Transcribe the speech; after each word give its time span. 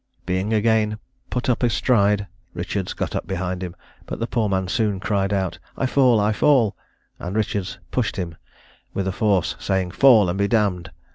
Being 0.25 0.51
again 0.51 0.97
put 1.29 1.47
up 1.47 1.61
astride, 1.61 2.25
Richards 2.55 2.93
got 2.95 3.15
up 3.15 3.27
behind 3.27 3.61
him; 3.61 3.75
but 4.07 4.17
the 4.17 4.25
poor 4.25 4.49
man 4.49 4.67
soon 4.67 4.99
cried 4.99 5.31
out, 5.31 5.59
"I 5.77 5.85
fall, 5.85 6.19
I 6.19 6.31
fall," 6.33 6.75
and 7.19 7.35
Richards 7.35 7.77
pushed 7.91 8.15
him 8.15 8.35
with 8.95 9.13
force, 9.13 9.55
saying, 9.59 9.91
"Fall, 9.91 10.27
and 10.27 10.39
be 10.39 10.47
d 10.47 10.57
d!" 10.57 10.89